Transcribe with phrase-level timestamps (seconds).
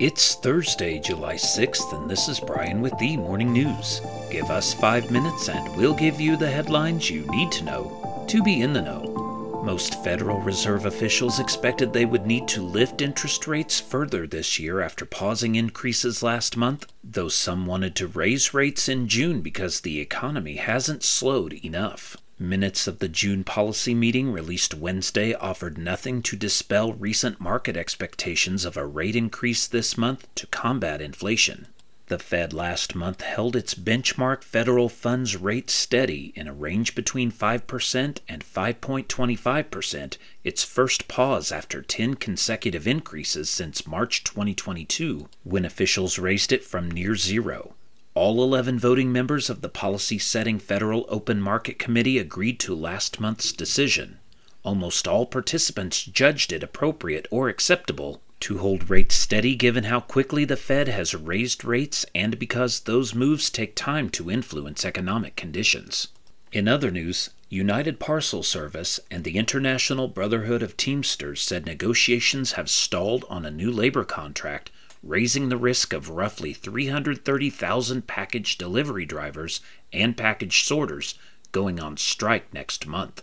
[0.00, 4.00] It's Thursday, July 6th, and this is Brian with the Morning News.
[4.30, 8.40] Give us five minutes and we'll give you the headlines you need to know to
[8.40, 9.60] be in the know.
[9.64, 14.80] Most Federal Reserve officials expected they would need to lift interest rates further this year
[14.80, 19.98] after pausing increases last month, though some wanted to raise rates in June because the
[19.98, 22.16] economy hasn't slowed enough.
[22.40, 28.64] Minutes of the June policy meeting released Wednesday offered nothing to dispel recent market expectations
[28.64, 31.66] of a rate increase this month to combat inflation.
[32.06, 37.32] The Fed last month held its benchmark federal funds rate steady in a range between
[37.32, 46.20] 5% and 5.25%, its first pause after 10 consecutive increases since March 2022, when officials
[46.20, 47.74] raised it from near zero.
[48.18, 53.20] All 11 voting members of the Policy Setting Federal Open Market Committee agreed to last
[53.20, 54.18] month's decision.
[54.64, 60.44] Almost all participants judged it appropriate or acceptable to hold rates steady given how quickly
[60.44, 66.08] the Fed has raised rates and because those moves take time to influence economic conditions.
[66.50, 72.68] In other news, United Parcel Service and the International Brotherhood of Teamsters said negotiations have
[72.68, 79.60] stalled on a new labor contract raising the risk of roughly 330,000 package delivery drivers
[79.92, 81.14] and package sorters
[81.52, 83.22] going on strike next month.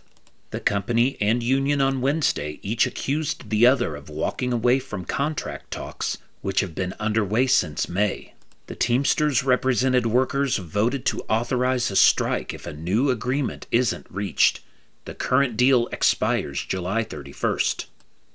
[0.50, 5.70] The company and union on Wednesday each accused the other of walking away from contract
[5.70, 8.34] talks, which have been underway since May.
[8.66, 14.60] The Teamsters represented workers voted to authorize a strike if a new agreement isn't reached.
[15.04, 17.86] The current deal expires July 31st.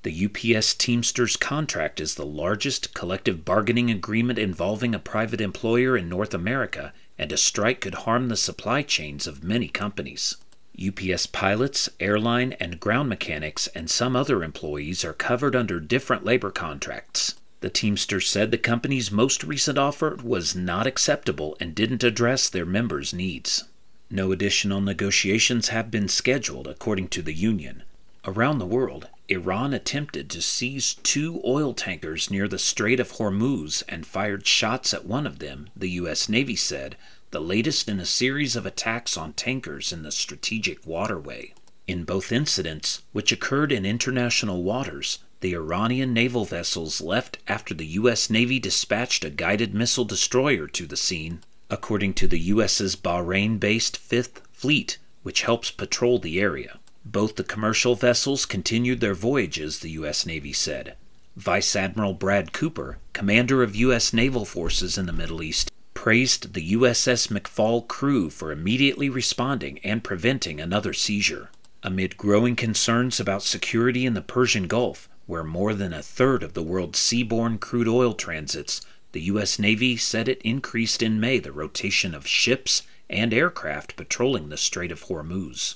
[0.03, 6.09] The UPS Teamsters contract is the largest collective bargaining agreement involving a private employer in
[6.09, 10.37] North America, and a strike could harm the supply chains of many companies.
[10.83, 16.49] UPS pilots, airline and ground mechanics, and some other employees are covered under different labor
[16.49, 17.35] contracts.
[17.59, 22.65] The Teamsters said the company's most recent offer was not acceptable and didn't address their
[22.65, 23.65] members' needs.
[24.09, 27.83] No additional negotiations have been scheduled, according to the union.
[28.25, 33.81] Around the world, Iran attempted to seize two oil tankers near the Strait of Hormuz
[33.87, 36.27] and fired shots at one of them, the U.S.
[36.27, 36.97] Navy said,
[37.29, 41.53] the latest in a series of attacks on tankers in the strategic waterway.
[41.87, 47.87] In both incidents, which occurred in international waters, the Iranian naval vessels left after the
[47.87, 48.29] U.S.
[48.29, 53.97] Navy dispatched a guided missile destroyer to the scene, according to the U.S.'s Bahrain based
[53.97, 56.79] Fifth Fleet, which helps patrol the area.
[57.05, 60.25] Both the commercial vessels continued their voyages, the U.S.
[60.25, 60.95] Navy said.
[61.35, 64.13] Vice Admiral Brad Cooper, commander of U.S.
[64.13, 70.03] naval forces in the Middle East, praised the USS McFaul crew for immediately responding and
[70.03, 71.49] preventing another seizure.
[71.83, 76.53] Amid growing concerns about security in the Persian Gulf, where more than a third of
[76.53, 79.57] the world's seaborne crude oil transits, the U.S.
[79.57, 84.91] Navy said it increased in May the rotation of ships and aircraft patrolling the Strait
[84.91, 85.75] of Hormuz.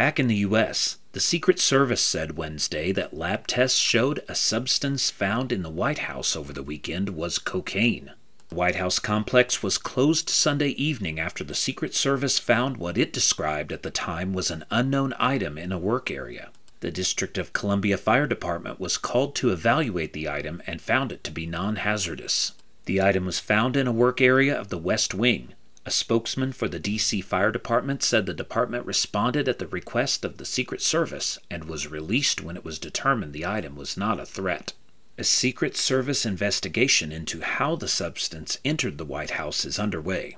[0.00, 5.10] Back in the U.S., the Secret Service said Wednesday that lab tests showed a substance
[5.10, 8.12] found in the White House over the weekend was cocaine.
[8.48, 13.12] The White House complex was closed Sunday evening after the Secret Service found what it
[13.12, 16.48] described at the time was an unknown item in a work area.
[16.80, 21.22] The District of Columbia Fire Department was called to evaluate the item and found it
[21.24, 22.52] to be non hazardous.
[22.86, 25.52] The item was found in a work area of the West Wing,
[25.86, 27.20] a spokesman for the D.C.
[27.22, 31.88] Fire Department said the department responded at the request of the Secret Service and was
[31.90, 34.74] released when it was determined the item was not a threat.
[35.16, 40.36] A Secret Service investigation into how the substance entered the White House is underway.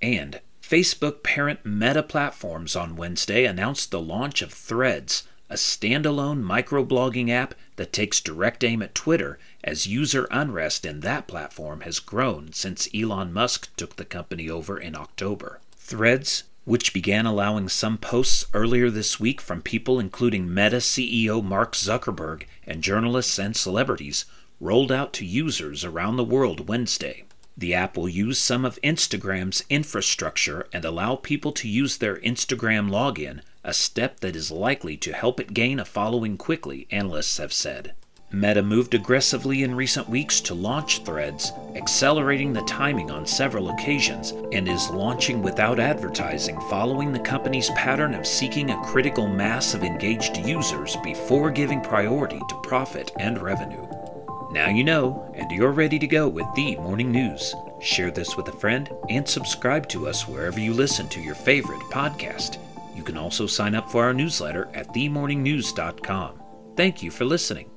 [0.00, 7.30] And Facebook parent Meta Platforms on Wednesday announced the launch of Threads, a standalone microblogging
[7.30, 12.52] app that takes direct aim at Twitter as user unrest in that platform has grown
[12.52, 15.60] since Elon Musk took the company over in October.
[15.76, 21.74] Threads, which began allowing some posts earlier this week from people including Meta CEO Mark
[21.74, 24.24] Zuckerberg and journalists and celebrities,
[24.60, 27.24] rolled out to users around the world Wednesday.
[27.56, 32.90] The app will use some of Instagram's infrastructure and allow people to use their Instagram
[32.90, 37.52] login a step that is likely to help it gain a following quickly, analysts have
[37.52, 37.94] said.
[38.30, 44.32] Meta moved aggressively in recent weeks to launch Threads, accelerating the timing on several occasions,
[44.52, 49.84] and is launching without advertising following the company's pattern of seeking a critical mass of
[49.84, 53.86] engaged users before giving priority to profit and revenue.
[54.50, 57.54] Now you know, and you're ready to go with the morning news.
[57.80, 61.82] Share this with a friend and subscribe to us wherever you listen to your favorite
[61.90, 62.58] podcast.
[62.94, 66.42] You can also sign up for our newsletter at themorningnews.com.
[66.76, 67.73] Thank you for listening.